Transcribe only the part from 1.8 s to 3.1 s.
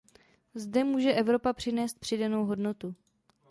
přidanou hodnotu.